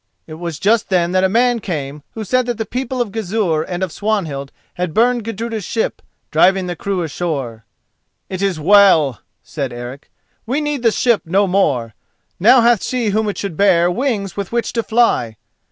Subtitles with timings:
[0.25, 3.61] It was just then that a man came who said that the people of Gizur
[3.61, 7.65] and of Swanhild had burned Gudruda's ship, driving the crew ashore.
[8.27, 10.09] "It is well," said Eric.
[10.47, 11.93] "We need the ship no more;
[12.39, 15.37] now hath she whom it should bear wings with which to fly."